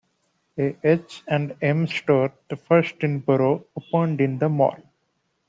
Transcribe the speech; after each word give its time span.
A 0.57 0.75
H 0.83 1.21
and 1.27 1.55
M 1.61 1.85
store, 1.85 2.33
the 2.49 2.55
first 2.55 3.03
in 3.03 3.19
the 3.19 3.19
borough, 3.19 3.67
opened 3.77 4.19
in 4.19 4.39
the 4.39 4.49
mall. 4.49 4.81